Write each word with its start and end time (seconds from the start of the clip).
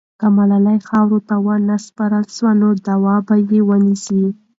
که 0.19 0.27
ملالۍ 0.37 0.77
خاورو 0.89 1.19
ته 1.27 1.35
ونه 1.45 1.75
سپارل 1.87 2.23
سي، 2.35 2.47
نو 2.59 2.69
دعا 2.85 3.15
به 3.27 3.35
یې 3.49 3.59
ونسي. 3.67 4.21